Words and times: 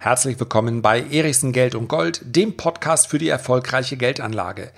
Herzlich 0.00 0.38
willkommen 0.38 0.80
bei 0.80 1.00
Erichsen 1.00 1.50
Geld 1.50 1.74
und 1.74 1.88
Gold, 1.88 2.20
dem 2.22 2.56
Podcast 2.56 3.08
für 3.08 3.18
die 3.18 3.28
erfolgreiche 3.28 3.96
Geldanlage. 3.96 4.70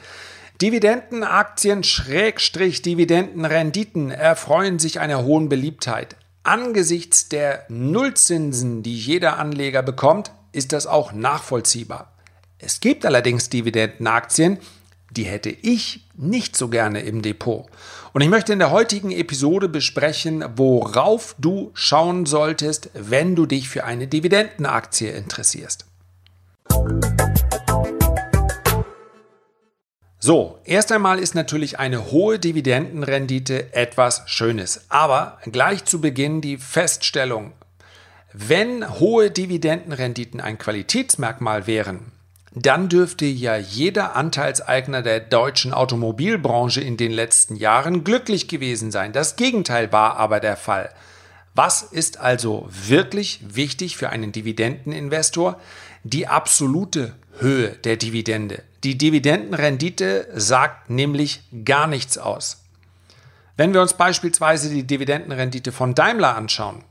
Dividenden, 0.63 1.25
Aktien, 1.25 1.85
Schrägstrich, 1.85 2.81
Dividendenrenditen 2.81 4.11
erfreuen 4.11 4.79
sich 4.79 4.99
einer 4.99 5.23
hohen 5.23 5.51
Beliebtheit. 5.51 6.17
Angesichts 6.43 7.29
der 7.29 7.67
Nullzinsen, 7.69 8.83
die 8.83 8.97
jeder 8.97 9.37
Anleger 9.37 9.83
bekommt, 9.83 10.33
ist 10.53 10.73
das 10.73 10.87
auch 10.87 11.13
nachvollziehbar. 11.13 12.15
Es 12.59 12.81
gibt 12.81 13.05
allerdings 13.05 13.51
Dividendenaktien, 13.51 14.57
die 15.11 15.25
hätte 15.25 15.51
ich 15.51 16.09
nicht 16.15 16.57
so 16.57 16.69
gerne 16.69 17.03
im 17.03 17.21
Depot. 17.21 17.67
Und 18.13 18.23
ich 18.23 18.29
möchte 18.29 18.53
in 18.53 18.59
der 18.59 18.73
heutigen 18.73 19.13
Episode 19.13 19.69
besprechen, 19.69 20.45
worauf 20.57 21.37
du 21.39 21.71
schauen 21.75 22.27
solltest, 22.27 22.91
wenn 22.95 23.37
du 23.37 23.47
dich 23.47 23.69
für 23.69 23.85
eine 23.85 24.09
Dividendenaktie 24.09 25.11
interessierst. 25.11 25.87
So, 30.19 30.59
erst 30.65 30.93
einmal 30.93 31.19
ist 31.19 31.35
natürlich 31.35 31.79
eine 31.79 32.11
hohe 32.11 32.39
Dividendenrendite 32.39 33.73
etwas 33.75 34.23
Schönes. 34.27 34.85
Aber 34.89 35.39
gleich 35.45 35.85
zu 35.85 36.01
Beginn 36.01 36.41
die 36.41 36.59
Feststellung, 36.59 37.53
wenn 38.33 38.99
hohe 38.99 39.31
Dividendenrenditen 39.31 40.41
ein 40.41 40.59
Qualitätsmerkmal 40.59 41.67
wären, 41.67 42.13
dann 42.53 42.89
dürfte 42.89 43.27
ja 43.27 43.57
jeder 43.57 44.17
Anteilseigner 44.17 45.03
der 45.03 45.21
deutschen 45.21 45.73
Automobilbranche 45.73 46.81
in 46.81 46.97
den 46.97 47.13
letzten 47.13 47.55
Jahren 47.55 48.03
glücklich 48.03 48.49
gewesen 48.49 48.91
sein. 48.91 49.13
Das 49.13 49.37
Gegenteil 49.37 49.93
war 49.93 50.17
aber 50.17 50.41
der 50.41 50.57
Fall. 50.57 50.91
Was 51.55 51.83
ist 51.83 52.19
also 52.19 52.69
wirklich 52.71 53.41
wichtig 53.43 53.97
für 53.97 54.11
einen 54.11 54.33
Dividendeninvestor? 54.33 55.61
Die 56.03 56.27
absolute 56.27 57.15
Höhe 57.39 57.71
der 57.71 57.97
Dividende. 57.97 58.63
Die 58.83 58.97
Dividendenrendite 58.99 60.29
sagt 60.35 60.91
nämlich 60.91 61.43
gar 61.65 61.87
nichts 61.87 62.19
aus. 62.19 62.65
Wenn 63.57 63.75
wir 63.75 63.83
uns 63.83 63.95
beispielsweise 63.95 64.71
die 64.71 64.87
Dividendenrendite 64.87 65.71
von 65.71 65.95
Daimler 65.95 66.37
anschauen, 66.37 66.83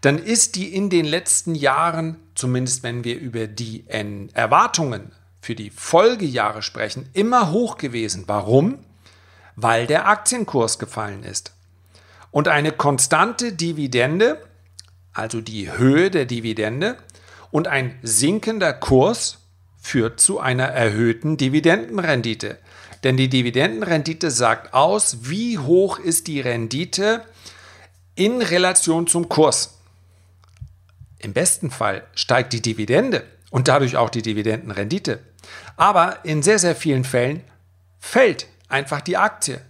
dann 0.00 0.18
ist 0.18 0.56
die 0.56 0.74
in 0.74 0.90
den 0.90 1.04
letzten 1.04 1.54
Jahren, 1.54 2.16
zumindest 2.34 2.82
wenn 2.82 3.04
wir 3.04 3.18
über 3.18 3.46
die 3.46 3.84
Erwartungen 3.88 5.12
für 5.40 5.54
die 5.54 5.70
Folgejahre 5.70 6.62
sprechen, 6.62 7.08
immer 7.12 7.52
hoch 7.52 7.76
gewesen. 7.76 8.24
Warum? 8.26 8.78
Weil 9.56 9.86
der 9.86 10.08
Aktienkurs 10.08 10.78
gefallen 10.78 11.22
ist. 11.22 11.52
Und 12.30 12.48
eine 12.48 12.72
konstante 12.72 13.52
Dividende, 13.52 14.42
also 15.12 15.40
die 15.40 15.70
Höhe 15.70 16.10
der 16.10 16.24
Dividende 16.24 16.96
und 17.50 17.68
ein 17.68 17.98
sinkender 18.02 18.72
Kurs 18.72 19.38
führt 19.80 20.18
zu 20.18 20.40
einer 20.40 20.64
erhöhten 20.64 21.36
Dividendenrendite. 21.36 22.58
Denn 23.04 23.16
die 23.16 23.28
Dividendenrendite 23.28 24.30
sagt 24.30 24.72
aus, 24.72 25.18
wie 25.28 25.58
hoch 25.58 25.98
ist 25.98 26.26
die 26.26 26.40
Rendite 26.40 27.22
in 28.14 28.42
Relation 28.42 29.06
zum 29.06 29.28
Kurs. 29.28 29.78
Im 31.18 31.32
besten 31.32 31.70
Fall 31.70 32.04
steigt 32.14 32.52
die 32.52 32.62
Dividende 32.62 33.24
und 33.50 33.68
dadurch 33.68 33.96
auch 33.96 34.10
die 34.10 34.22
Dividendenrendite. 34.22 35.20
Aber 35.76 36.24
in 36.24 36.42
sehr, 36.42 36.58
sehr 36.58 36.76
vielen 36.76 37.04
Fällen 37.04 37.42
fällt 37.98 38.46
einfach 38.68 39.00
die 39.00 39.16
Aktie. 39.16 39.60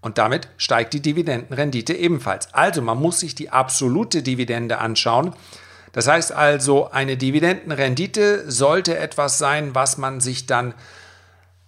Und 0.00 0.18
damit 0.18 0.48
steigt 0.56 0.94
die 0.94 1.02
Dividendenrendite 1.02 1.94
ebenfalls. 1.94 2.54
Also 2.54 2.80
man 2.82 2.98
muss 2.98 3.20
sich 3.20 3.34
die 3.34 3.50
absolute 3.50 4.22
Dividende 4.22 4.78
anschauen. 4.78 5.34
Das 5.92 6.06
heißt 6.06 6.32
also, 6.32 6.90
eine 6.90 7.16
Dividendenrendite 7.16 8.50
sollte 8.50 8.96
etwas 8.96 9.38
sein, 9.38 9.74
was 9.74 9.98
man 9.98 10.20
sich 10.20 10.46
dann 10.46 10.74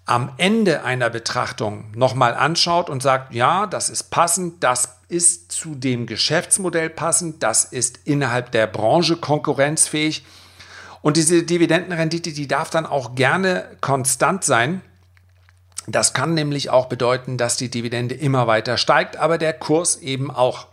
am 0.04 0.32
Ende 0.36 0.84
einer 0.84 1.10
Betrachtung 1.10 1.90
nochmal 1.94 2.34
anschaut 2.34 2.90
und 2.90 3.02
sagt, 3.02 3.34
ja, 3.34 3.66
das 3.66 3.90
ist 3.90 4.10
passend, 4.10 4.62
das 4.62 4.99
ist 5.10 5.52
zu 5.52 5.74
dem 5.74 6.06
Geschäftsmodell 6.06 6.88
passend, 6.88 7.42
das 7.42 7.64
ist 7.64 8.00
innerhalb 8.04 8.52
der 8.52 8.66
Branche 8.66 9.16
konkurrenzfähig. 9.16 10.24
Und 11.02 11.16
diese 11.16 11.42
Dividendenrendite, 11.42 12.32
die 12.32 12.46
darf 12.46 12.70
dann 12.70 12.86
auch 12.86 13.14
gerne 13.14 13.76
konstant 13.80 14.44
sein. 14.44 14.82
Das 15.86 16.12
kann 16.12 16.34
nämlich 16.34 16.70
auch 16.70 16.86
bedeuten, 16.86 17.36
dass 17.38 17.56
die 17.56 17.70
Dividende 17.70 18.14
immer 18.14 18.46
weiter 18.46 18.76
steigt, 18.76 19.16
aber 19.16 19.38
der 19.38 19.52
Kurs 19.52 19.96
eben 19.96 20.30
auch. 20.30 20.68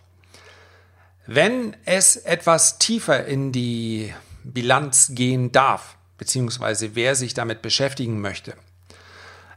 Wenn 1.25 1.75
es 1.85 2.15
etwas 2.15 2.77
tiefer 2.77 3.25
in 3.25 3.51
die 3.51 4.13
Bilanz 4.43 5.11
gehen 5.13 5.51
darf, 5.51 5.97
beziehungsweise 6.17 6.95
wer 6.95 7.15
sich 7.15 7.33
damit 7.33 7.61
beschäftigen 7.61 8.21
möchte, 8.21 8.53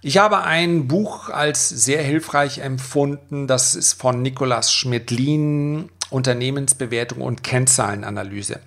ich 0.03 0.17
habe 0.17 0.43
ein 0.43 0.89
Buch 0.89 1.29
als 1.29 1.69
sehr 1.69 2.03
hilfreich 2.03 2.59
empfunden. 2.59 3.47
Das 3.47 3.75
ist 3.75 3.95
von 3.95 4.23
Nicolas 4.23 4.73
Schmidlin, 4.73 5.91
Unternehmensbewertung 6.09 7.21
und 7.21 7.45
Kennzahlenanalyse. 7.45 8.61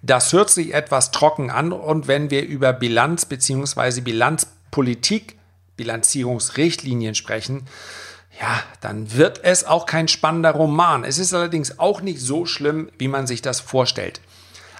Das 0.00 0.32
hört 0.32 0.48
sich 0.48 0.72
etwas 0.72 1.10
trocken 1.10 1.50
an 1.50 1.72
und 1.72 2.08
wenn 2.08 2.30
wir 2.30 2.46
über 2.46 2.72
Bilanz 2.72 3.26
bzw. 3.26 4.00
Bilanzpolitik, 4.00 5.36
Bilanzierungsrichtlinien 5.76 7.14
sprechen, 7.14 7.66
ja, 8.40 8.62
dann 8.80 9.14
wird 9.14 9.40
es 9.42 9.64
auch 9.64 9.84
kein 9.84 10.08
spannender 10.08 10.52
Roman. 10.52 11.04
Es 11.04 11.18
ist 11.18 11.34
allerdings 11.34 11.78
auch 11.80 12.00
nicht 12.00 12.20
so 12.20 12.46
schlimm, 12.46 12.88
wie 12.96 13.08
man 13.08 13.26
sich 13.26 13.42
das 13.42 13.60
vorstellt. 13.60 14.20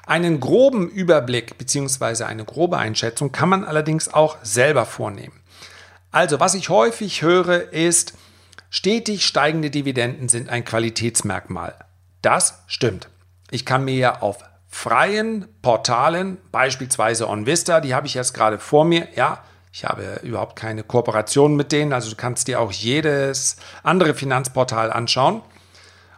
Einen 0.07 0.41
groben 0.41 0.89
Überblick 0.89 1.59
bzw. 1.59 2.25
eine 2.25 2.45
grobe 2.45 2.79
Einschätzung 2.79 3.31
kann 3.31 3.51
man 3.51 3.65
allerdings 3.65 4.09
auch 4.09 4.39
selber 4.43 4.87
vornehmen. 4.87 5.38
Also, 6.19 6.41
was 6.41 6.55
ich 6.55 6.69
häufig 6.69 7.23
höre, 7.23 7.73
ist, 7.73 8.15
stetig 8.71 9.25
steigende 9.25 9.71
Dividenden 9.71 10.29
sind 10.29 10.49
ein 10.49 10.65
Qualitätsmerkmal. 10.65 11.77
Das 12.23 12.65
stimmt. 12.67 13.09
Ich 13.53 13.65
kann 13.65 13.85
mir 13.85 13.95
ja 13.95 14.21
auf 14.21 14.39
freien 14.67 15.47
Portalen, 15.63 16.39
beispielsweise 16.51 17.29
OnVista, 17.29 17.81
die 17.81 17.95
habe 17.95 18.09
ich 18.09 18.15
jetzt 18.15 18.35
gerade 18.35 18.59
vor 18.59 18.85
mir, 18.85 19.07
ja, 19.15 19.45
ich 19.73 19.85
habe 19.85 20.19
überhaupt 20.25 20.57
keine 20.57 20.83
Kooperation 20.83 21.55
mit 21.55 21.71
denen, 21.71 21.93
also 21.93 22.11
du 22.11 22.17
kannst 22.17 22.49
dir 22.49 22.59
auch 22.59 22.73
jedes 22.73 23.55
andere 23.85 24.13
Finanzportal 24.13 24.93
anschauen. 24.93 25.43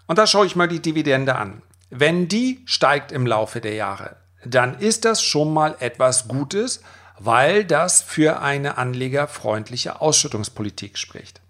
Und 0.06 0.16
da 0.16 0.26
schaue 0.26 0.46
ich 0.46 0.56
mal 0.56 0.66
die 0.66 0.80
Dividende 0.80 1.36
an. 1.36 1.60
Wenn 1.90 2.26
die 2.26 2.62
steigt 2.64 3.12
im 3.12 3.26
Laufe 3.26 3.60
der 3.60 3.74
Jahre, 3.74 4.16
dann 4.46 4.78
ist 4.78 5.04
das 5.04 5.22
schon 5.22 5.52
mal 5.52 5.76
etwas 5.78 6.26
Gutes, 6.26 6.80
weil 7.22 7.64
das 7.66 8.00
für 8.00 8.40
eine 8.40 8.78
anlegerfreundliche 8.78 10.00
Ausschüttungspolitik 10.00 10.96
spricht. 10.96 11.42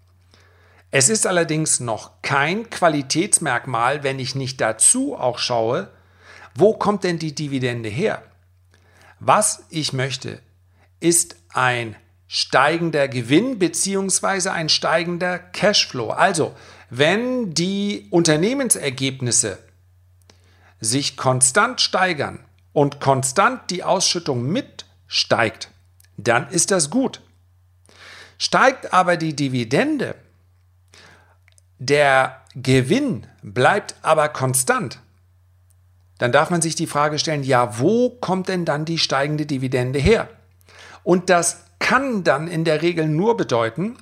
Es 0.91 1.07
ist 1.07 1.25
allerdings 1.25 1.79
noch 1.79 2.21
kein 2.21 2.69
Qualitätsmerkmal, 2.69 4.03
wenn 4.03 4.19
ich 4.19 4.35
nicht 4.35 4.59
dazu 4.59 5.15
auch 5.15 5.39
schaue, 5.39 5.89
wo 6.53 6.73
kommt 6.73 7.05
denn 7.05 7.19
die 7.19 7.33
Dividende 7.33 7.87
her? 7.87 8.21
Was 9.21 9.63
ich 9.69 9.93
möchte, 9.93 10.41
ist 10.99 11.37
ein 11.53 11.95
steigender 12.27 13.07
Gewinn 13.07 13.57
bzw. 13.57 14.49
ein 14.49 14.67
steigender 14.67 15.39
Cashflow. 15.39 16.09
Also, 16.09 16.53
wenn 16.89 17.53
die 17.53 18.07
Unternehmensergebnisse 18.09 19.57
sich 20.81 21.15
konstant 21.15 21.79
steigern 21.79 22.43
und 22.73 22.99
konstant 22.99 23.69
die 23.69 23.85
Ausschüttung 23.85 24.43
mit 24.43 24.85
steigt, 25.11 25.69
dann 26.15 26.49
ist 26.49 26.71
das 26.71 26.89
gut. 26.89 27.19
Steigt 28.37 28.93
aber 28.93 29.17
die 29.17 29.35
Dividende, 29.35 30.15
der 31.79 32.41
Gewinn 32.55 33.27
bleibt 33.43 33.95
aber 34.01 34.29
konstant, 34.29 34.99
dann 36.17 36.31
darf 36.31 36.49
man 36.49 36.61
sich 36.61 36.75
die 36.75 36.87
Frage 36.87 37.19
stellen, 37.19 37.43
ja, 37.43 37.77
wo 37.79 38.09
kommt 38.09 38.47
denn 38.47 38.63
dann 38.63 38.85
die 38.85 38.99
steigende 38.99 39.45
Dividende 39.45 39.99
her? 39.99 40.29
Und 41.03 41.29
das 41.29 41.65
kann 41.79 42.23
dann 42.23 42.47
in 42.47 42.63
der 42.63 42.81
Regel 42.81 43.07
nur 43.07 43.35
bedeuten, 43.35 43.97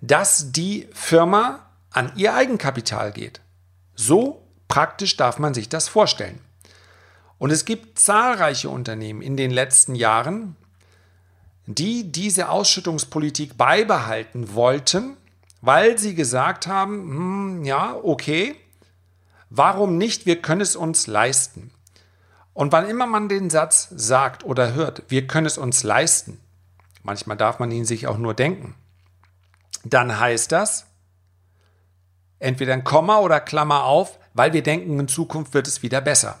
dass 0.00 0.52
die 0.52 0.88
Firma 0.94 1.66
an 1.90 2.10
ihr 2.16 2.34
Eigenkapital 2.34 3.12
geht. 3.12 3.42
So 3.94 4.42
praktisch 4.68 5.16
darf 5.18 5.38
man 5.38 5.52
sich 5.52 5.68
das 5.68 5.88
vorstellen. 5.88 6.40
Und 7.38 7.50
es 7.50 7.64
gibt 7.64 7.98
zahlreiche 7.98 8.70
Unternehmen 8.70 9.22
in 9.22 9.36
den 9.36 9.50
letzten 9.50 9.94
Jahren, 9.94 10.56
die 11.66 12.10
diese 12.10 12.48
Ausschüttungspolitik 12.48 13.56
beibehalten 13.56 14.54
wollten, 14.54 15.16
weil 15.60 15.98
sie 15.98 16.14
gesagt 16.14 16.66
haben, 16.66 16.94
hm, 16.94 17.64
ja, 17.64 17.94
okay, 18.02 18.54
warum 19.50 19.98
nicht, 19.98 20.26
wir 20.26 20.40
können 20.40 20.60
es 20.60 20.76
uns 20.76 21.06
leisten. 21.06 21.70
Und 22.54 22.72
wann 22.72 22.88
immer 22.88 23.06
man 23.06 23.28
den 23.28 23.50
Satz 23.50 23.88
sagt 23.90 24.44
oder 24.44 24.72
hört, 24.74 25.02
wir 25.08 25.26
können 25.26 25.46
es 25.46 25.58
uns 25.58 25.82
leisten, 25.82 26.40
manchmal 27.02 27.36
darf 27.36 27.58
man 27.58 27.70
ihn 27.70 27.84
sich 27.84 28.06
auch 28.06 28.16
nur 28.16 28.32
denken, 28.32 28.74
dann 29.84 30.18
heißt 30.18 30.52
das 30.52 30.86
entweder 32.38 32.72
ein 32.72 32.84
Komma 32.84 33.18
oder 33.18 33.40
Klammer 33.40 33.84
auf, 33.84 34.18
weil 34.34 34.52
wir 34.52 34.62
denken, 34.62 34.98
in 35.00 35.08
Zukunft 35.08 35.54
wird 35.54 35.66
es 35.66 35.82
wieder 35.82 36.00
besser. 36.00 36.38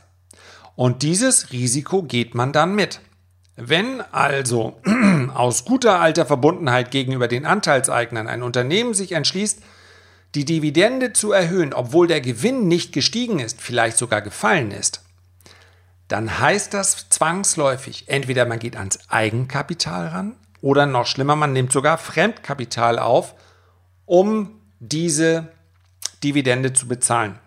Und 0.76 1.02
dieses 1.02 1.52
Risiko 1.52 2.02
geht 2.02 2.34
man 2.34 2.52
dann 2.52 2.74
mit. 2.74 3.00
Wenn 3.56 4.02
also 4.12 4.78
aus 5.34 5.64
guter 5.64 5.98
alter 6.00 6.26
Verbundenheit 6.26 6.90
gegenüber 6.90 7.26
den 7.26 7.46
Anteilseignern 7.46 8.28
ein 8.28 8.42
Unternehmen 8.42 8.92
sich 8.92 9.12
entschließt, 9.12 9.62
die 10.34 10.44
Dividende 10.44 11.14
zu 11.14 11.32
erhöhen, 11.32 11.72
obwohl 11.72 12.06
der 12.06 12.20
Gewinn 12.20 12.68
nicht 12.68 12.92
gestiegen 12.92 13.38
ist, 13.38 13.62
vielleicht 13.62 13.96
sogar 13.96 14.20
gefallen 14.20 14.70
ist, 14.70 15.02
dann 16.08 16.38
heißt 16.38 16.74
das 16.74 17.08
zwangsläufig, 17.08 18.04
entweder 18.08 18.44
man 18.44 18.58
geht 18.58 18.76
ans 18.76 18.98
Eigenkapital 19.08 20.08
ran 20.08 20.36
oder 20.60 20.84
noch 20.84 21.06
schlimmer, 21.06 21.36
man 21.36 21.54
nimmt 21.54 21.72
sogar 21.72 21.96
Fremdkapital 21.96 22.98
auf, 22.98 23.34
um 24.04 24.60
diese 24.78 25.48
Dividende 26.22 26.74
zu 26.74 26.86
bezahlen. 26.86 27.38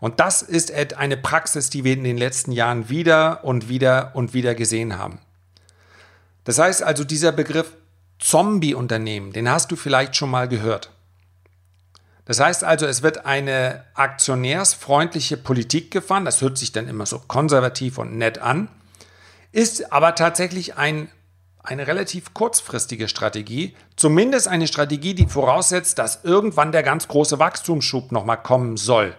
Und 0.00 0.20
das 0.20 0.42
ist 0.42 0.72
eine 0.72 1.16
Praxis, 1.16 1.70
die 1.70 1.84
wir 1.84 1.94
in 1.94 2.04
den 2.04 2.18
letzten 2.18 2.52
Jahren 2.52 2.88
wieder 2.88 3.44
und 3.44 3.68
wieder 3.68 4.12
und 4.14 4.34
wieder 4.34 4.54
gesehen 4.54 4.98
haben. 4.98 5.20
Das 6.44 6.58
heißt 6.58 6.82
also, 6.82 7.04
dieser 7.04 7.32
Begriff 7.32 7.72
Zombie-Unternehmen, 8.18 9.32
den 9.32 9.50
hast 9.50 9.70
du 9.70 9.76
vielleicht 9.76 10.16
schon 10.16 10.30
mal 10.30 10.48
gehört. 10.48 10.90
Das 12.24 12.40
heißt 12.40 12.64
also, 12.64 12.86
es 12.86 13.02
wird 13.02 13.24
eine 13.24 13.84
aktionärsfreundliche 13.94 15.36
Politik 15.36 15.90
gefahren, 15.90 16.24
das 16.24 16.40
hört 16.40 16.58
sich 16.58 16.72
dann 16.72 16.88
immer 16.88 17.06
so 17.06 17.20
konservativ 17.20 17.98
und 17.98 18.16
nett 18.16 18.38
an, 18.38 18.68
ist 19.52 19.92
aber 19.92 20.14
tatsächlich 20.14 20.76
ein, 20.76 21.08
eine 21.62 21.86
relativ 21.86 22.34
kurzfristige 22.34 23.08
Strategie, 23.08 23.76
zumindest 23.94 24.48
eine 24.48 24.66
Strategie, 24.66 25.14
die 25.14 25.26
voraussetzt, 25.26 25.98
dass 25.98 26.24
irgendwann 26.24 26.72
der 26.72 26.82
ganz 26.82 27.06
große 27.06 27.38
Wachstumsschub 27.38 28.10
nochmal 28.10 28.42
kommen 28.42 28.76
soll. 28.76 29.14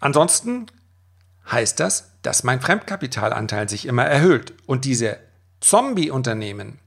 Ansonsten 0.00 0.66
heißt 1.50 1.80
das, 1.80 2.12
dass 2.22 2.44
mein 2.44 2.60
Fremdkapitalanteil 2.60 3.68
sich 3.68 3.86
immer 3.86 4.04
erhöht. 4.04 4.54
Und 4.66 4.84
diese 4.84 5.18
Zombie-Unternehmen, 5.60 6.78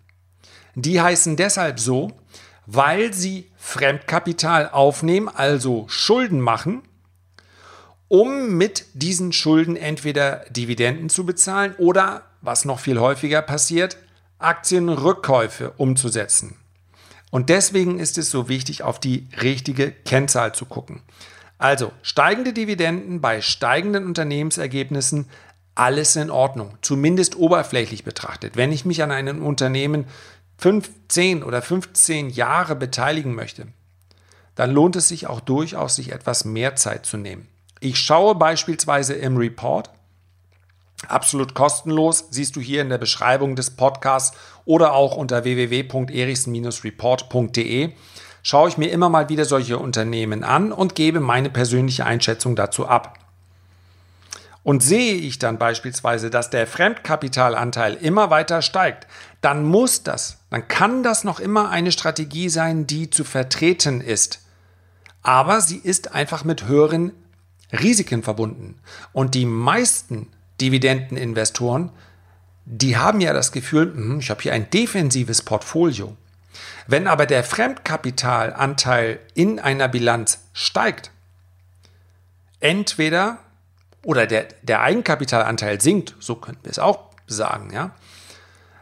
die 0.75 1.01
heißen 1.01 1.35
deshalb 1.35 1.79
so, 1.79 2.13
weil 2.65 3.13
sie 3.13 3.51
Fremdkapital 3.57 4.69
aufnehmen, 4.69 5.27
also 5.27 5.87
Schulden 5.89 6.39
machen, 6.39 6.83
um 8.07 8.55
mit 8.55 8.85
diesen 8.93 9.33
Schulden 9.33 9.75
entweder 9.75 10.45
Dividenden 10.49 11.09
zu 11.09 11.25
bezahlen 11.25 11.75
oder, 11.77 12.23
was 12.41 12.65
noch 12.65 12.79
viel 12.79 12.99
häufiger 12.99 13.41
passiert, 13.41 13.97
Aktienrückkäufe 14.37 15.71
umzusetzen. 15.77 16.57
Und 17.29 17.49
deswegen 17.49 17.99
ist 17.99 18.17
es 18.17 18.29
so 18.29 18.49
wichtig, 18.49 18.83
auf 18.83 18.99
die 18.99 19.29
richtige 19.41 19.91
Kennzahl 19.91 20.53
zu 20.53 20.65
gucken. 20.65 21.01
Also 21.61 21.93
steigende 22.01 22.51
Dividenden 22.53 23.21
bei 23.21 23.39
steigenden 23.39 24.07
Unternehmensergebnissen, 24.07 25.29
alles 25.75 26.15
in 26.15 26.31
Ordnung, 26.31 26.75
zumindest 26.81 27.35
oberflächlich 27.35 28.03
betrachtet. 28.03 28.57
Wenn 28.57 28.71
ich 28.71 28.83
mich 28.83 29.03
an 29.03 29.11
einem 29.11 29.45
Unternehmen 29.45 30.05
15 30.57 31.43
oder 31.43 31.61
15 31.61 32.31
Jahre 32.31 32.75
beteiligen 32.75 33.35
möchte, 33.35 33.67
dann 34.55 34.71
lohnt 34.71 34.95
es 34.95 35.07
sich 35.07 35.27
auch 35.27 35.39
durchaus, 35.39 35.97
sich 35.97 36.11
etwas 36.11 36.45
mehr 36.45 36.75
Zeit 36.75 37.05
zu 37.05 37.17
nehmen. 37.17 37.47
Ich 37.79 37.99
schaue 37.99 38.33
beispielsweise 38.33 39.13
im 39.13 39.37
Report, 39.37 39.91
absolut 41.07 41.53
kostenlos, 41.53 42.25
siehst 42.31 42.55
du 42.55 42.59
hier 42.59 42.81
in 42.81 42.89
der 42.89 42.97
Beschreibung 42.97 43.55
des 43.55 43.69
Podcasts 43.69 44.35
oder 44.65 44.93
auch 44.93 45.15
unter 45.15 45.43
www.erichsen-report.de 45.43 47.91
schaue 48.43 48.69
ich 48.69 48.77
mir 48.77 48.91
immer 48.91 49.09
mal 49.09 49.29
wieder 49.29 49.45
solche 49.45 49.77
Unternehmen 49.77 50.43
an 50.43 50.71
und 50.71 50.95
gebe 50.95 51.19
meine 51.19 51.49
persönliche 51.49 52.05
Einschätzung 52.05 52.55
dazu 52.55 52.87
ab. 52.87 53.17
Und 54.63 54.83
sehe 54.83 55.15
ich 55.15 55.39
dann 55.39 55.57
beispielsweise, 55.57 56.29
dass 56.29 56.51
der 56.51 56.67
Fremdkapitalanteil 56.67 57.95
immer 57.95 58.29
weiter 58.29 58.61
steigt, 58.61 59.07
dann 59.41 59.63
muss 59.63 60.03
das, 60.03 60.37
dann 60.51 60.67
kann 60.67 61.01
das 61.01 61.23
noch 61.23 61.39
immer 61.39 61.69
eine 61.69 61.91
Strategie 61.91 62.49
sein, 62.49 62.85
die 62.85 63.09
zu 63.09 63.23
vertreten 63.23 64.01
ist. 64.01 64.45
Aber 65.23 65.61
sie 65.61 65.77
ist 65.77 66.13
einfach 66.13 66.43
mit 66.43 66.67
höheren 66.67 67.11
Risiken 67.71 68.21
verbunden. 68.21 68.75
Und 69.13 69.33
die 69.33 69.45
meisten 69.45 70.27
Dividendeninvestoren, 70.59 71.91
die 72.65 72.97
haben 72.97 73.21
ja 73.21 73.33
das 73.33 73.51
Gefühl, 73.51 73.93
hm, 73.93 74.19
ich 74.19 74.29
habe 74.29 74.41
hier 74.41 74.53
ein 74.53 74.69
defensives 74.69 75.41
Portfolio. 75.41 76.15
Wenn 76.87 77.07
aber 77.07 77.25
der 77.25 77.43
Fremdkapitalanteil 77.43 79.19
in 79.33 79.59
einer 79.59 79.87
Bilanz 79.87 80.39
steigt, 80.53 81.11
entweder 82.59 83.39
oder 84.03 84.27
der, 84.27 84.47
der 84.61 84.81
Eigenkapitalanteil 84.81 85.79
sinkt, 85.79 86.15
so 86.19 86.35
könnten 86.35 86.65
wir 86.65 86.71
es 86.71 86.79
auch 86.79 87.11
sagen, 87.27 87.71
ja, 87.73 87.91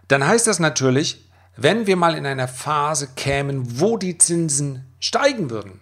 dann 0.07 0.25
heißt 0.25 0.47
das 0.47 0.59
natürlich, 0.59 1.25
wenn 1.55 1.87
wir 1.87 1.97
mal 1.97 2.15
in 2.15 2.25
einer 2.25 2.47
Phase 2.47 3.09
kämen, 3.15 3.79
wo 3.79 3.97
die 3.97 4.17
Zinsen 4.17 4.85
steigen 4.99 5.49
würden, 5.49 5.81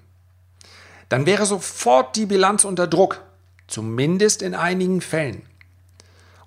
dann 1.10 1.25
wäre 1.25 1.45
sofort 1.45 2.16
die 2.16 2.25
Bilanz 2.25 2.66
unter 2.66 2.88
Druck, 2.88 3.24
zumindest 3.68 4.42
in 4.42 4.56
einigen 4.56 5.01
Fällen. 5.01 5.44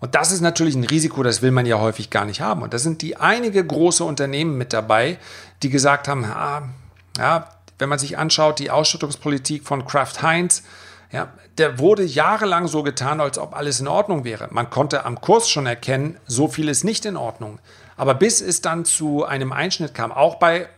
Und 0.01 0.15
das 0.15 0.33
ist 0.33 0.41
natürlich 0.41 0.75
ein 0.75 0.85
Risiko, 0.85 1.23
das 1.23 1.43
will 1.43 1.51
man 1.51 1.67
ja 1.67 1.79
häufig 1.79 2.11
gar 2.11 2.25
nicht 2.25 2.41
haben. 2.41 2.63
Und 2.63 2.73
da 2.73 2.79
sind 2.79 3.03
die 3.03 3.17
einige 3.17 3.65
große 3.65 4.03
Unternehmen 4.03 4.57
mit 4.57 4.73
dabei, 4.73 5.19
die 5.63 5.69
gesagt 5.69 6.09
haben, 6.09 6.25
ah, 6.25 6.63
ja, 7.19 7.49
wenn 7.79 7.91
man 7.91 7.99
sich 7.99 8.19
anschaut, 8.19 8.59
die 8.59 8.71
Ausschüttungspolitik 8.71 9.65
von 9.65 9.87
Kraft 9.87 10.23
Heinz, 10.23 10.63
ja, 11.13 11.33
der 11.59 11.79
wurde 11.79 12.03
jahrelang 12.03 12.67
so 12.69 12.83
getan, 12.83 13.21
als 13.21 13.37
ob 13.37 13.55
alles 13.55 13.81
in 13.81 13.89
Ordnung 13.89 14.25
wäre. 14.25 14.49
Man 14.51 14.71
konnte 14.71 15.05
am 15.05 15.21
Kurs 15.21 15.51
schon 15.51 15.67
erkennen, 15.67 16.19
so 16.27 16.49
viel 16.49 16.69
ist 16.69 16.85
nicht 16.85 17.05
in 17.05 17.17
Ordnung. 17.17 17.59
Aber 17.97 18.15
bis 18.15 18.41
es 18.41 18.63
dann 18.63 18.87
zu 18.87 19.25
einem 19.27 19.53
Einschnitt 19.53 19.93
kam, 19.93 20.13
auch 20.13 20.37
bei 20.37 20.69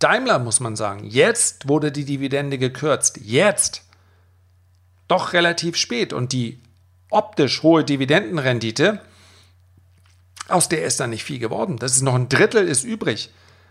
Daimler 0.00 0.38
muss 0.38 0.60
man 0.60 0.76
sagen, 0.76 1.04
jetzt 1.04 1.68
wurde 1.68 1.92
die 1.92 2.04
Dividende 2.04 2.58
gekürzt. 2.58 3.18
Jetzt. 3.22 3.84
Doch 5.08 5.32
relativ 5.32 5.76
spät. 5.76 6.12
Und 6.12 6.32
die 6.32 6.60
optisch 7.10 7.62
hohe 7.62 7.84
Dividendenrendite, 7.84 9.00
aus 10.48 10.68
der 10.68 10.84
ist 10.84 11.00
dann 11.00 11.10
nicht 11.10 11.24
viel 11.24 11.38
geworden. 11.38 11.76
Das 11.76 11.92
ist 11.92 12.02
noch 12.02 12.14
ein 12.14 12.28
Drittel 12.28 12.66
ist 12.66 12.84
übrig. 12.84 13.30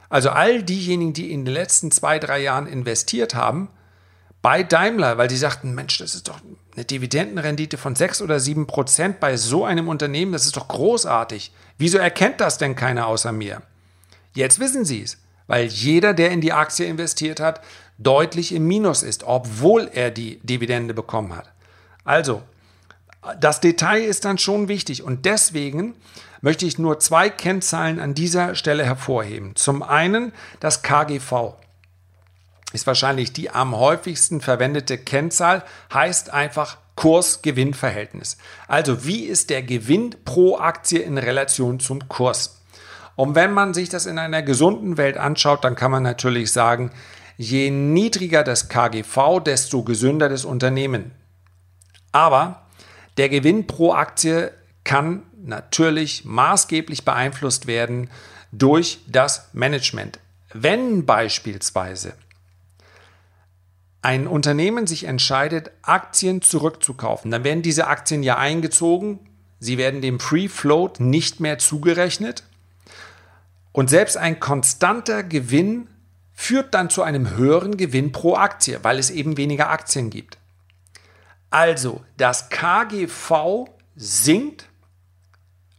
Also 0.09 0.29
all 0.29 0.63
diejenigen, 0.63 1.13
die 1.13 1.31
in 1.31 1.45
den 1.45 1.53
letzten 1.53 1.91
zwei, 1.91 2.19
drei 2.19 2.41
Jahren 2.41 2.67
investiert 2.67 3.35
haben, 3.35 3.69
bei 4.41 4.63
Daimler, 4.63 5.17
weil 5.17 5.27
die 5.27 5.37
sagten, 5.37 5.75
Mensch, 5.75 5.97
das 5.97 6.15
ist 6.15 6.29
doch 6.29 6.39
eine 6.75 6.85
Dividendenrendite 6.85 7.77
von 7.77 7.95
sechs 7.95 8.21
oder 8.21 8.39
sieben 8.39 8.67
Prozent 8.67 9.19
bei 9.19 9.35
so 9.35 9.65
einem 9.65 9.89
Unternehmen, 9.89 10.31
das 10.31 10.45
ist 10.45 10.55
doch 10.55 10.69
großartig. 10.69 11.51
Wieso 11.77 11.97
erkennt 11.97 12.39
das 12.39 12.57
denn 12.57 12.75
keiner 12.75 13.07
außer 13.07 13.31
mir? 13.33 13.61
Jetzt 14.33 14.59
wissen 14.59 14.85
sie 14.85 15.03
es, 15.03 15.17
weil 15.47 15.65
jeder, 15.65 16.13
der 16.13 16.31
in 16.31 16.41
die 16.41 16.53
Aktie 16.53 16.85
investiert 16.85 17.41
hat, 17.41 17.61
deutlich 17.97 18.53
im 18.53 18.65
Minus 18.65 19.03
ist, 19.03 19.23
obwohl 19.25 19.89
er 19.93 20.09
die 20.09 20.39
Dividende 20.43 20.93
bekommen 20.93 21.35
hat. 21.35 21.51
Also, 22.05 22.41
das 23.39 23.59
Detail 23.61 24.03
ist 24.03 24.25
dann 24.25 24.37
schon 24.37 24.67
wichtig 24.67 25.03
und 25.03 25.25
deswegen 25.25 25.95
möchte 26.41 26.65
ich 26.65 26.79
nur 26.79 26.99
zwei 26.99 27.29
Kennzahlen 27.29 27.99
an 27.99 28.13
dieser 28.13 28.55
Stelle 28.55 28.85
hervorheben. 28.85 29.55
Zum 29.55 29.83
einen 29.83 30.31
das 30.59 30.81
KGV 30.81 31.55
ist 32.71 32.87
wahrscheinlich 32.87 33.33
die 33.33 33.49
am 33.49 33.75
häufigsten 33.75 34.41
verwendete 34.41 34.97
Kennzahl, 34.97 35.63
heißt 35.93 36.31
einfach 36.31 36.77
Kurs-Gewinn-Verhältnis. 36.95 38.37
Also 38.67 39.05
wie 39.05 39.23
ist 39.23 39.49
der 39.49 39.63
Gewinn 39.63 40.15
pro 40.25 40.57
Aktie 40.57 40.99
in 40.99 41.17
Relation 41.17 41.79
zum 41.79 42.07
Kurs? 42.07 42.61
Und 43.15 43.35
wenn 43.35 43.51
man 43.51 43.73
sich 43.73 43.89
das 43.89 44.05
in 44.05 44.19
einer 44.19 44.43
gesunden 44.43 44.97
Welt 44.97 45.17
anschaut, 45.17 45.63
dann 45.63 45.75
kann 45.75 45.91
man 45.91 46.03
natürlich 46.03 46.51
sagen, 46.51 46.91
je 47.37 47.69
niedriger 47.71 48.43
das 48.43 48.69
KGV, 48.69 49.39
desto 49.43 49.83
gesünder 49.83 50.29
das 50.29 50.45
Unternehmen. 50.45 51.11
Aber 52.11 52.65
der 53.19 53.27
Gewinn 53.27 53.67
pro 53.67 53.91
Aktie 53.91 54.53
kann 54.85 55.23
natürlich 55.43 56.23
maßgeblich 56.23 57.03
beeinflusst 57.03 57.67
werden 57.67 58.09
durch 58.53 58.99
das 59.07 59.49
Management. 59.51 60.19
Wenn 60.53 61.05
beispielsweise 61.05 62.13
ein 64.01 64.25
Unternehmen 64.25 64.87
sich 64.87 65.03
entscheidet, 65.03 65.71
Aktien 65.81 66.41
zurückzukaufen, 66.41 67.29
dann 67.29 67.43
werden 67.43 67.61
diese 67.61 67.87
Aktien 67.87 68.23
ja 68.23 68.37
eingezogen, 68.37 69.19
sie 69.59 69.77
werden 69.77 69.99
dem 69.99 70.21
Free 70.21 70.47
Float 70.47 71.01
nicht 71.01 71.41
mehr 71.41 71.57
zugerechnet 71.57 72.43
und 73.73 73.89
selbst 73.89 74.15
ein 74.15 74.39
konstanter 74.39 75.23
Gewinn 75.23 75.89
führt 76.33 76.73
dann 76.73 76.89
zu 76.89 77.03
einem 77.03 77.35
höheren 77.35 77.75
Gewinn 77.75 78.13
pro 78.13 78.35
Aktie, 78.35 78.79
weil 78.81 78.97
es 78.97 79.11
eben 79.11 79.35
weniger 79.35 79.69
Aktien 79.69 80.09
gibt. 80.09 80.37
Also 81.49 82.03
das 82.17 82.49
KGV 82.49 83.67
sinkt, 83.95 84.67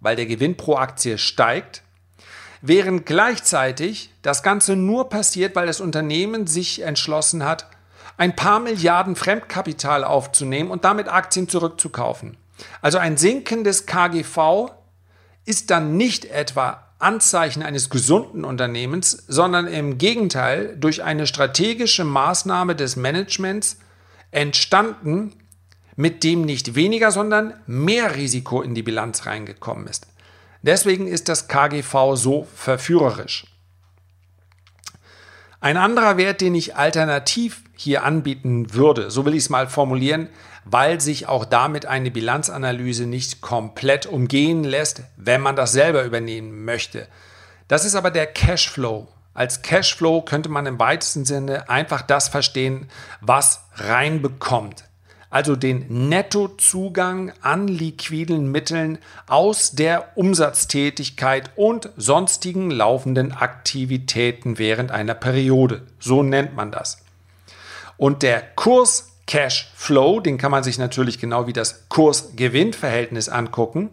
weil 0.01 0.17
der 0.17 0.27
Gewinn 0.27 0.57
pro 0.57 0.77
Aktie 0.77 1.19
steigt, 1.19 1.83
während 2.61 3.07
gleichzeitig 3.07 4.11
das 4.23 4.43
Ganze 4.43 4.77
nur 4.77 5.09
passiert, 5.09 5.57
weil 5.57 5.67
das 5.67 5.81
Unternehmen 5.81 6.47
sich 6.47 6.83
entschlossen 6.83 7.45
hat, 7.45 7.67
ein 8.17 8.37
paar 8.37 8.61
Milliarden 8.61 9.17
Fremdkapital 9.17 10.05
aufzunehmen 10.05 10.71
und 10.71 10.85
damit 10.85 11.09
Aktien 11.09 11.49
zurückzukaufen. 11.49 12.37
Also 12.83 12.99
ein 12.99 13.17
sinkendes 13.17 13.87
KGV 13.87 14.73
ist 15.47 15.71
dann 15.71 15.97
nicht 15.97 16.27
etwa 16.27 16.87
Anzeichen 16.99 17.63
eines 17.63 17.89
gesunden 17.89 18.45
Unternehmens, 18.45 19.25
sondern 19.27 19.67
im 19.67 19.97
Gegenteil 19.97 20.77
durch 20.77 21.03
eine 21.03 21.27
strategische 21.27 22.05
Maßnahme 22.05 22.77
des 22.77 22.97
Managements 22.97 23.79
entstanden, 24.33 25.33
mit 26.01 26.25
dem 26.25 26.47
nicht 26.47 26.75
weniger, 26.75 27.11
sondern 27.11 27.53
mehr 27.67 28.17
Risiko 28.17 28.63
in 28.63 28.75
die 28.75 28.83
Bilanz 28.83 29.27
reingekommen 29.27 29.87
ist. 29.87 30.07
Deswegen 30.63 31.07
ist 31.07 31.29
das 31.29 31.47
KGV 31.47 32.15
so 32.15 32.49
verführerisch. 32.55 33.45
Ein 35.61 35.77
anderer 35.77 36.17
Wert, 36.17 36.41
den 36.41 36.55
ich 36.55 36.75
alternativ 36.75 37.63
hier 37.77 38.03
anbieten 38.03 38.73
würde, 38.73 39.11
so 39.11 39.27
will 39.27 39.35
ich 39.35 39.45
es 39.45 39.51
mal 39.51 39.69
formulieren, 39.69 40.31
weil 40.65 41.03
sich 41.03 41.29
auch 41.29 41.45
damit 41.45 41.85
eine 41.85 42.11
Bilanzanalyse 42.11 43.05
nicht 43.05 43.43
komplett 43.43 44.07
umgehen 44.07 44.65
lässt, 44.65 45.03
wenn 45.19 45.43
man 45.43 45.55
das 45.55 45.73
selber 45.73 46.05
übernehmen 46.05 46.65
möchte. 46.65 47.09
Das 47.69 47.85
ist 47.85 47.95
aber 47.95 48.11
der 48.11 48.27
Cashflow. 48.27 49.07
Als 49.35 49.61
Cashflow 49.61 50.23
könnte 50.23 50.49
man 50.49 50.65
im 50.65 50.79
weitesten 50.79 51.27
Sinne 51.27 51.69
einfach 51.69 52.01
das 52.01 52.29
verstehen, 52.29 52.89
was 53.21 53.65
reinbekommt 53.75 54.85
also 55.31 55.55
den 55.55 56.09
Nettozugang 56.09 57.33
an 57.41 57.69
liquiden 57.69 58.51
Mitteln 58.51 58.99
aus 59.29 59.71
der 59.73 60.17
Umsatztätigkeit 60.17 61.51
und 61.57 61.89
sonstigen 61.97 62.71
laufenden 62.71 63.33
Aktivitäten 63.33 64.59
während 64.59 64.91
einer 64.91 65.15
Periode. 65.15 65.83
So 66.01 66.23
nennt 66.25 66.55
man 66.57 66.73
das. 66.73 66.99
Und 67.97 68.23
der 68.23 68.43
Kurs 68.57 69.07
Cash 69.27 69.71
Flow, 69.77 70.19
den 70.19 70.39
kann 70.39 70.51
man 70.51 70.65
sich 70.65 70.77
natürlich 70.77 71.21
genau 71.21 71.47
wie 71.47 71.53
das 71.53 71.89
Kurs-Gewinn-Verhältnis 71.89 73.29
angucken, 73.29 73.91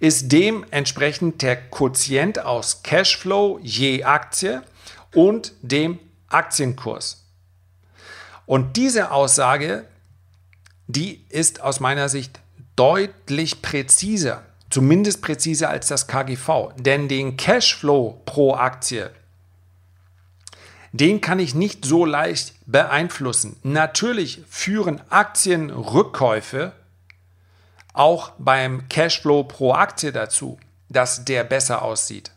ist 0.00 0.32
dementsprechend 0.32 1.42
der 1.42 1.54
Quotient 1.54 2.40
aus 2.40 2.82
Cashflow 2.82 3.60
je 3.62 4.02
Aktie 4.02 4.62
und 5.14 5.52
dem 5.62 6.00
Aktienkurs. 6.28 7.24
Und 8.46 8.76
diese 8.76 9.12
Aussage 9.12 9.84
die 10.92 11.24
ist 11.28 11.60
aus 11.60 11.80
meiner 11.80 12.08
Sicht 12.08 12.40
deutlich 12.76 13.62
präziser, 13.62 14.42
zumindest 14.70 15.22
präziser 15.22 15.70
als 15.70 15.88
das 15.88 16.06
KGV. 16.06 16.72
Denn 16.78 17.08
den 17.08 17.36
Cashflow 17.36 18.20
pro 18.24 18.54
Aktie, 18.54 19.10
den 20.92 21.20
kann 21.20 21.38
ich 21.38 21.54
nicht 21.54 21.84
so 21.84 22.04
leicht 22.04 22.54
beeinflussen. 22.66 23.56
Natürlich 23.62 24.42
führen 24.48 25.00
Aktienrückkäufe 25.10 26.72
auch 27.92 28.32
beim 28.38 28.88
Cashflow 28.88 29.44
pro 29.44 29.72
Aktie 29.72 30.12
dazu, 30.12 30.58
dass 30.88 31.24
der 31.24 31.44
besser 31.44 31.82
aussieht. 31.82 32.32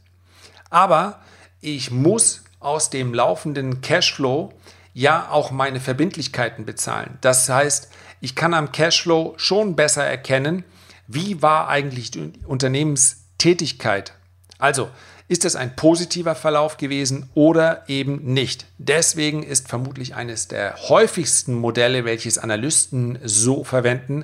Aber 0.69 1.19
ich 1.61 1.91
muss 1.91 2.43
aus 2.59 2.89
dem 2.89 3.13
laufenden 3.13 3.81
Cashflow 3.81 4.53
ja 4.93 5.29
auch 5.29 5.51
meine 5.51 5.79
Verbindlichkeiten 5.79 6.65
bezahlen. 6.65 7.17
Das 7.21 7.49
heißt, 7.49 7.89
ich 8.23 8.35
kann 8.35 8.53
am 8.53 8.71
Cashflow 8.71 9.33
schon 9.35 9.75
besser 9.75 10.05
erkennen, 10.05 10.63
wie 11.07 11.41
war 11.41 11.67
eigentlich 11.67 12.09
die 12.09 12.31
Unternehmenstätigkeit. 12.47 14.13
Also, 14.57 14.89
ist 15.27 15.43
es 15.43 15.57
ein 15.57 15.75
positiver 15.75 16.33
Verlauf 16.33 16.77
gewesen 16.77 17.29
oder 17.33 17.83
eben 17.89 18.33
nicht? 18.33 18.65
Deswegen 18.77 19.43
ist 19.43 19.67
vermutlich 19.67 20.15
eines 20.15 20.47
der 20.47 20.77
häufigsten 20.87 21.53
Modelle, 21.53 22.05
welches 22.05 22.37
Analysten 22.37 23.19
so 23.25 23.65
verwenden, 23.65 24.23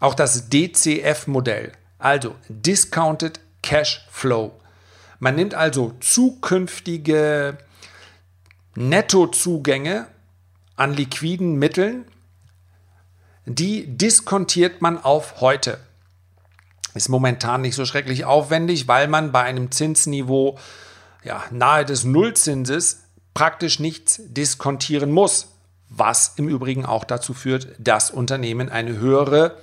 auch 0.00 0.14
das 0.14 0.48
DCF-Modell, 0.48 1.72
also 1.98 2.36
Discounted 2.48 3.40
Cash 3.60 4.06
Flow. 4.10 4.52
Man 5.18 5.36
nimmt 5.36 5.52
also 5.52 5.92
zukünftige 6.00 7.58
Nettozugänge 8.76 10.06
an 10.76 10.94
liquiden 10.94 11.56
Mitteln 11.56 12.06
die 13.46 13.86
diskontiert 13.86 14.82
man 14.82 15.02
auf 15.02 15.40
heute. 15.40 15.78
Ist 16.94 17.08
momentan 17.08 17.62
nicht 17.62 17.76
so 17.76 17.84
schrecklich 17.84 18.24
aufwendig, 18.24 18.88
weil 18.88 19.06
man 19.06 19.32
bei 19.32 19.42
einem 19.42 19.70
Zinsniveau 19.70 20.58
ja, 21.22 21.42
nahe 21.50 21.84
des 21.84 22.04
Nullzinses 22.04 23.04
praktisch 23.34 23.80
nichts 23.80 24.20
diskontieren 24.26 25.12
muss, 25.12 25.52
was 25.88 26.34
im 26.36 26.48
Übrigen 26.48 26.84
auch 26.84 27.04
dazu 27.04 27.34
führt, 27.34 27.68
dass 27.78 28.10
Unternehmen 28.10 28.68
eine 28.68 28.98
höhere 28.98 29.56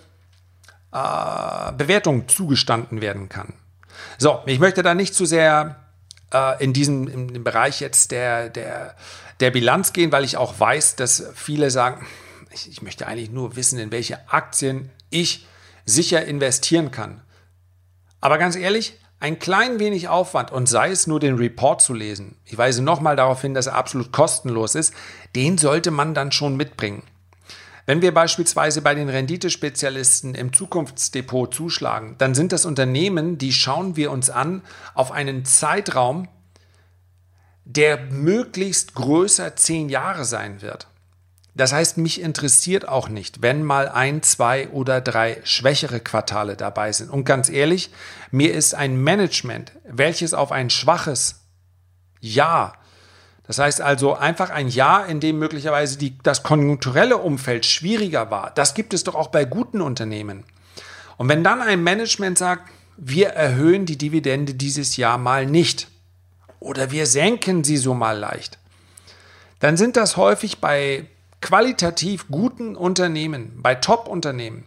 äh, 0.91 1.71
Bewertung 1.73 2.27
zugestanden 2.27 3.01
werden 3.01 3.29
kann. 3.29 3.53
So, 4.17 4.41
ich 4.45 4.59
möchte 4.59 4.83
da 4.83 4.93
nicht 4.93 5.13
zu 5.13 5.25
sehr 5.25 5.75
äh, 6.31 6.63
in 6.63 6.71
diesem 6.71 7.07
im 7.07 7.43
Bereich 7.43 7.79
jetzt 7.79 8.11
der, 8.11 8.49
der, 8.49 8.95
der 9.39 9.51
Bilanz 9.51 9.91
gehen, 9.91 10.11
weil 10.11 10.23
ich 10.23 10.37
auch 10.37 10.59
weiß, 10.59 10.95
dass 10.95 11.23
viele 11.33 11.71
sagen, 11.71 12.05
ich, 12.53 12.69
ich 12.69 12.81
möchte 12.81 13.07
eigentlich 13.07 13.31
nur 13.31 13.55
wissen, 13.55 13.79
in 13.79 13.91
welche 13.91 14.29
Aktien 14.31 14.89
ich 15.09 15.47
sicher 15.85 16.25
investieren 16.25 16.91
kann. 16.91 17.21
Aber 18.21 18.37
ganz 18.37 18.55
ehrlich, 18.55 18.97
ein 19.19 19.39
klein 19.39 19.79
wenig 19.79 20.09
Aufwand 20.09 20.51
und 20.51 20.67
sei 20.67 20.91
es 20.91 21.07
nur 21.07 21.19
den 21.19 21.35
Report 21.35 21.81
zu 21.81 21.93
lesen, 21.93 22.35
ich 22.45 22.57
weise 22.57 22.81
nochmal 22.81 23.15
darauf 23.15 23.41
hin, 23.41 23.53
dass 23.53 23.67
er 23.67 23.75
absolut 23.75 24.11
kostenlos 24.11 24.75
ist, 24.75 24.93
den 25.35 25.57
sollte 25.57 25.91
man 25.91 26.13
dann 26.13 26.31
schon 26.31 26.57
mitbringen. 26.57 27.03
Wenn 27.85 28.01
wir 28.01 28.13
beispielsweise 28.13 28.81
bei 28.81 28.95
den 28.95 29.09
Renditespezialisten 29.09 30.35
im 30.35 30.53
Zukunftsdepot 30.53 31.53
zuschlagen, 31.53 32.15
dann 32.17 32.33
sind 32.33 32.53
das 32.53 32.65
Unternehmen, 32.65 33.37
die 33.37 33.51
schauen 33.51 33.97
wir 33.97 34.11
uns 34.11 34.29
an 34.29 34.61
auf 34.93 35.11
einen 35.11 35.43
Zeitraum, 35.43 36.29
der 37.65 37.97
möglichst 37.97 38.93
größer 38.93 39.55
zehn 39.55 39.89
Jahre 39.89 40.23
sein 40.23 40.61
wird. 40.61 40.87
Das 41.55 41.71
heißt, 41.71 41.97
mich 41.97 42.19
interessiert 42.19 42.87
auch 42.87 43.09
nicht, 43.09 43.43
wenn 43.43 43.63
mal 43.63 43.87
ein, 43.87 44.23
zwei 44.23 44.69
oder 44.69 45.01
drei 45.01 45.39
schwächere 45.43 45.99
Quartale 45.99 46.55
dabei 46.55 46.91
sind. 46.91 47.11
Und 47.11 47.25
ganz 47.25 47.47
ehrlich, 47.47 47.91
mir 48.31 48.53
ist 48.53 48.73
ein 48.73 48.97
Management, 48.97 49.71
welches 49.87 50.33
auf 50.33 50.51
ein 50.51 50.71
schwaches 50.71 51.41
Jahr, 52.19 52.73
das 53.45 53.59
heißt 53.59 53.81
also 53.81 54.15
einfach 54.15 54.49
ein 54.49 54.69
Jahr, 54.69 55.05
in 55.07 55.19
dem 55.19 55.37
möglicherweise 55.37 55.97
die, 55.97 56.17
das 56.23 56.43
konjunkturelle 56.43 57.17
Umfeld 57.17 57.65
schwieriger 57.65 58.31
war, 58.31 58.51
das 58.51 58.73
gibt 58.73 58.93
es 58.93 59.03
doch 59.03 59.15
auch 59.15 59.27
bei 59.27 59.45
guten 59.45 59.81
Unternehmen. 59.81 60.45
Und 61.17 61.29
wenn 61.29 61.43
dann 61.43 61.61
ein 61.61 61.83
Management 61.83 62.37
sagt, 62.37 62.71
wir 62.97 63.29
erhöhen 63.29 63.85
die 63.85 63.97
Dividende 63.97 64.53
dieses 64.53 64.97
Jahr 64.97 65.17
mal 65.17 65.45
nicht 65.45 65.87
oder 66.59 66.91
wir 66.91 67.05
senken 67.05 67.63
sie 67.63 67.77
so 67.77 67.93
mal 67.93 68.17
leicht, 68.17 68.57
dann 69.59 69.77
sind 69.77 69.97
das 69.97 70.17
häufig 70.17 70.59
bei 70.59 71.05
qualitativ 71.43 72.27
guten 72.31 72.75
Unternehmen, 72.77 73.61
bei 73.61 73.75
Top-Unternehmen, 73.75 74.65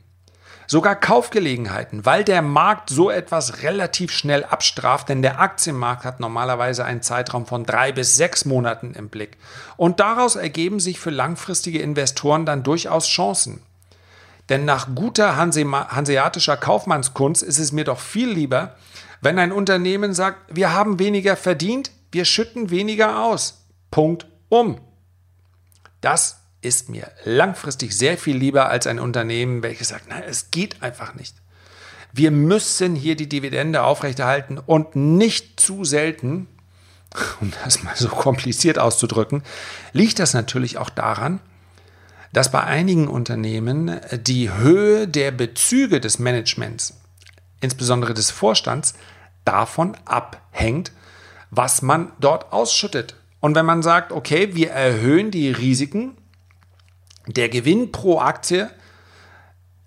sogar 0.67 0.95
Kaufgelegenheiten, 0.95 2.05
weil 2.05 2.23
der 2.23 2.43
Markt 2.43 2.91
so 2.91 3.11
etwas 3.11 3.63
relativ 3.63 4.13
schnell 4.13 4.45
abstraft, 4.45 5.09
denn 5.09 5.23
der 5.23 5.41
Aktienmarkt 5.41 6.05
hat 6.05 6.21
normalerweise 6.21 6.85
einen 6.85 7.01
Zeitraum 7.01 7.47
von 7.47 7.65
drei 7.65 7.93
bis 7.93 8.17
sechs 8.17 8.45
Monaten 8.45 8.93
im 8.93 9.09
Blick. 9.09 9.39
Und 9.79 10.01
daraus 10.01 10.37
ergeben 10.37 10.79
sich 10.79 11.01
für 11.01 11.09
langfristige 11.09 11.81
Investoren 11.81 12.45
dann 12.45 12.63
durchaus 12.63 13.09
Chancen. 13.09 13.63
Denn 14.51 14.67
nach 14.67 14.95
guter 14.95 15.37
hanseatischer 15.37 16.59
Kaufmannskunst 16.59 17.43
ist 17.43 17.59
es 17.59 17.73
mir 17.73 17.85
doch 17.85 17.99
viel 17.99 18.29
lieber, 18.29 18.77
wenn 19.23 19.39
ein 19.39 19.51
Unternehmen 19.51 20.13
sagt, 20.13 20.55
wir 20.55 20.75
haben 20.75 20.99
weniger 20.99 21.37
verdient, 21.37 21.91
wir 22.13 22.27
schütten 22.27 22.69
weniger 22.69 23.25
aus. 23.25 23.65
Punkt 23.91 24.27
um. 24.51 24.79
Das 26.03 26.46
ist 26.67 26.89
mir 26.89 27.11
langfristig 27.25 27.97
sehr 27.97 28.19
viel 28.19 28.37
lieber 28.37 28.69
als 28.69 28.87
ein 28.87 28.99
Unternehmen, 28.99 29.63
welches 29.63 29.89
sagt, 29.89 30.09
nein, 30.09 30.25
es 30.27 30.51
geht 30.51 30.83
einfach 30.83 31.15
nicht. 31.15 31.37
Wir 32.13 32.31
müssen 32.31 32.97
hier 32.97 33.15
die 33.15 33.29
Dividende 33.29 33.83
aufrechterhalten 33.83 34.59
und 34.59 34.97
nicht 34.97 35.61
zu 35.61 35.85
selten, 35.85 36.49
um 37.41 37.53
das 37.65 37.83
mal 37.83 37.95
so 37.95 38.09
kompliziert 38.09 38.79
auszudrücken, 38.79 39.43
liegt 39.93 40.19
das 40.19 40.35
natürlich 40.35 40.79
auch 40.79 40.91
daran, 40.91 41.41
dass 42.33 42.51
bei 42.51 42.63
einigen 42.63 43.09
Unternehmen 43.09 44.01
die 44.13 44.53
Höhe 44.53 45.09
der 45.09 45.31
Bezüge 45.31 46.01
des 46.01 46.19
Managements, 46.19 47.01
insbesondere 47.61 48.13
des 48.13 48.31
Vorstands, 48.31 48.95
davon 49.45 49.97
abhängt, 50.05 50.93
was 51.51 51.81
man 51.81 52.13
dort 52.19 52.53
ausschüttet. 52.53 53.15
Und 53.41 53.55
wenn 53.55 53.65
man 53.65 53.83
sagt, 53.83 54.11
okay, 54.13 54.55
wir 54.55 54.71
erhöhen 54.71 55.31
die 55.31 55.51
Risiken 55.51 56.17
der 57.27 57.49
Gewinn 57.49 57.93
pro 57.93 58.21
Aktie 58.21 58.71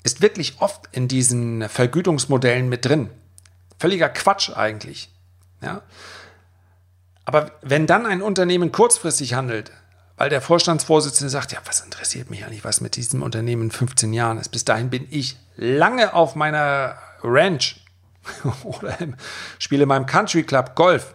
ist 0.03 0.21
wirklich 0.21 0.61
oft 0.61 0.87
in 0.91 1.07
diesen 1.07 1.67
Vergütungsmodellen 1.67 2.69
mit 2.69 2.85
drin. 2.85 3.09
Völliger 3.77 4.09
Quatsch 4.09 4.49
eigentlich. 4.55 5.09
Ja? 5.61 5.81
Aber 7.25 7.51
wenn 7.61 7.85
dann 7.85 8.05
ein 8.05 8.21
Unternehmen 8.21 8.71
kurzfristig 8.71 9.33
handelt, 9.33 9.71
weil 10.17 10.29
der 10.29 10.41
Vorstandsvorsitzende 10.41 11.29
sagt, 11.29 11.53
ja, 11.53 11.59
was 11.65 11.79
interessiert 11.79 12.29
mich 12.29 12.43
eigentlich, 12.43 12.65
was 12.65 12.81
mit 12.81 12.97
diesem 12.97 13.23
Unternehmen 13.23 13.63
in 13.63 13.71
15 13.71 14.11
Jahren 14.11 14.37
ist. 14.37 14.49
Bis 14.49 14.65
dahin 14.65 14.89
bin 14.89 15.07
ich 15.09 15.37
lange 15.55 16.13
auf 16.13 16.35
meiner 16.35 16.97
Ranch 17.23 17.79
oder 18.63 18.97
spiele 19.59 19.83
in 19.83 19.87
meinem 19.87 20.05
Country 20.05 20.43
Club 20.43 20.75
Golf. 20.75 21.13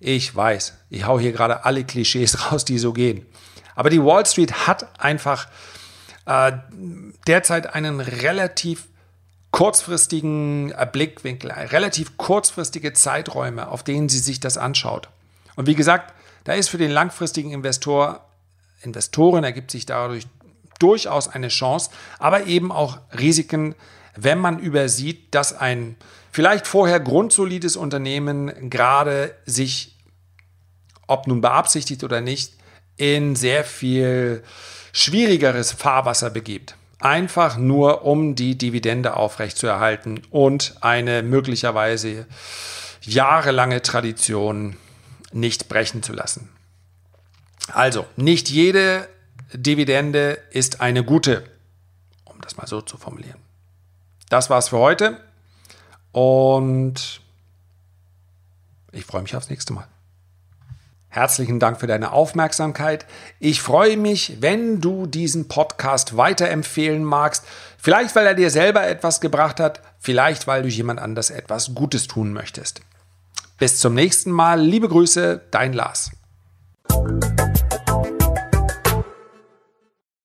Ich 0.00 0.34
weiß, 0.34 0.74
ich 0.88 1.06
hau 1.06 1.18
hier 1.18 1.32
gerade 1.32 1.66
alle 1.66 1.84
Klischees 1.84 2.50
raus, 2.50 2.64
die 2.64 2.78
so 2.78 2.92
gehen. 2.92 3.26
Aber 3.78 3.90
die 3.90 4.02
Wall 4.02 4.26
Street 4.26 4.66
hat 4.66 5.00
einfach 5.00 5.46
äh, 6.26 6.50
derzeit 7.28 7.76
einen 7.76 8.00
relativ 8.00 8.88
kurzfristigen 9.52 10.72
äh, 10.72 10.84
Blickwinkel, 10.90 11.52
relativ 11.52 12.16
kurzfristige 12.16 12.92
Zeiträume, 12.92 13.68
auf 13.68 13.84
denen 13.84 14.08
sie 14.08 14.18
sich 14.18 14.40
das 14.40 14.58
anschaut. 14.58 15.08
Und 15.54 15.68
wie 15.68 15.76
gesagt, 15.76 16.12
da 16.42 16.54
ist 16.54 16.70
für 16.70 16.78
den 16.78 16.90
langfristigen 16.90 17.52
Investor, 17.52 18.26
Investoren 18.82 19.44
ergibt 19.44 19.70
sich 19.70 19.86
dadurch 19.86 20.26
durchaus 20.80 21.28
eine 21.28 21.46
Chance, 21.46 21.90
aber 22.18 22.46
eben 22.48 22.72
auch 22.72 22.98
Risiken, 23.16 23.76
wenn 24.16 24.40
man 24.40 24.58
übersieht, 24.58 25.32
dass 25.36 25.56
ein 25.56 25.94
vielleicht 26.32 26.66
vorher 26.66 26.98
grundsolides 26.98 27.76
Unternehmen 27.76 28.70
gerade 28.70 29.36
sich, 29.46 29.96
ob 31.06 31.28
nun 31.28 31.40
beabsichtigt 31.40 32.02
oder 32.02 32.20
nicht, 32.20 32.57
in 32.98 33.34
sehr 33.36 33.64
viel 33.64 34.42
schwierigeres 34.92 35.72
Fahrwasser 35.72 36.30
begibt. 36.30 36.76
Einfach 37.00 37.56
nur, 37.56 38.04
um 38.04 38.34
die 38.34 38.58
Dividende 38.58 39.16
aufrechtzuerhalten 39.16 40.20
und 40.30 40.74
eine 40.80 41.22
möglicherweise 41.22 42.26
jahrelange 43.02 43.82
Tradition 43.82 44.76
nicht 45.32 45.68
brechen 45.68 46.02
zu 46.02 46.12
lassen. 46.12 46.48
Also, 47.72 48.06
nicht 48.16 48.48
jede 48.48 49.08
Dividende 49.52 50.38
ist 50.50 50.80
eine 50.80 51.04
gute, 51.04 51.44
um 52.24 52.40
das 52.40 52.56
mal 52.56 52.66
so 52.66 52.80
zu 52.80 52.96
formulieren. 52.96 53.38
Das 54.28 54.50
war's 54.50 54.70
für 54.70 54.78
heute 54.78 55.20
und 56.12 57.20
ich 58.92 59.04
freue 59.04 59.22
mich 59.22 59.36
aufs 59.36 59.50
nächste 59.50 59.72
Mal. 59.72 59.86
Herzlichen 61.18 61.58
Dank 61.58 61.80
für 61.80 61.88
deine 61.88 62.12
Aufmerksamkeit. 62.12 63.04
Ich 63.40 63.60
freue 63.60 63.96
mich, 63.96 64.36
wenn 64.38 64.80
du 64.80 65.06
diesen 65.06 65.48
Podcast 65.48 66.16
weiterempfehlen 66.16 67.02
magst. 67.02 67.42
Vielleicht, 67.76 68.14
weil 68.14 68.24
er 68.24 68.34
dir 68.34 68.50
selber 68.50 68.86
etwas 68.86 69.20
gebracht 69.20 69.58
hat, 69.58 69.80
vielleicht, 69.98 70.46
weil 70.46 70.62
du 70.62 70.68
jemand 70.68 71.00
anders 71.00 71.30
etwas 71.30 71.74
Gutes 71.74 72.06
tun 72.06 72.32
möchtest. 72.32 72.82
Bis 73.58 73.80
zum 73.80 73.94
nächsten 73.94 74.30
Mal. 74.30 74.60
Liebe 74.60 74.88
Grüße, 74.88 75.40
dein 75.50 75.72
Lars. 75.72 76.12